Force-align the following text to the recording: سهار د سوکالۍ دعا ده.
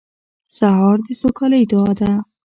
سهار 0.57 0.97
د 1.05 1.07
سوکالۍ 1.21 1.63
دعا 1.71 1.91
ده. 1.99 2.11